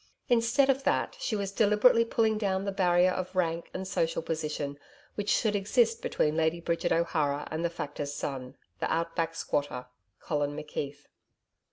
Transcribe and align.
Instead 0.29 0.67
of 0.67 0.81
that, 0.83 1.15
she 1.19 1.35
was 1.35 1.51
deliberately 1.51 2.03
pulling 2.03 2.35
down 2.35 2.65
the 2.65 2.71
barrier 2.71 3.11
of 3.11 3.35
rank 3.35 3.69
and 3.71 3.87
social 3.87 4.23
position 4.23 4.79
which 5.13 5.29
should 5.29 5.55
exist 5.55 6.01
between 6.01 6.35
Lady 6.35 6.59
Bridget 6.59 6.91
O'Hara 6.91 7.47
and 7.51 7.63
the 7.63 7.69
Factor's 7.69 8.11
son, 8.11 8.55
the 8.79 8.91
Out 8.91 9.15
Back 9.15 9.35
squatter 9.35 9.85
Colin 10.19 10.55
McKeith. 10.55 11.05